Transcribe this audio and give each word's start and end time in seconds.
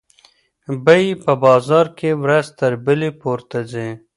بیې 0.85 1.19
په 1.23 1.33
بازار 1.43 1.85
کې 1.97 2.09
ورځ 2.23 2.47
تر 2.59 2.71
بلې 2.85 3.09
پورته 3.21 3.59
ځي. 3.71 3.89